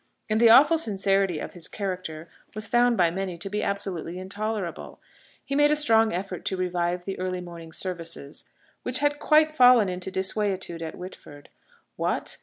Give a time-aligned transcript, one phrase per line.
[0.31, 4.99] And the awful sincerity of his character was found by many to be absolutely intolerable.
[5.45, 8.45] He made a strong effort to revive the early morning services,
[8.81, 11.49] which had quite fallen into desuetude at Whitford.
[11.97, 12.39] What!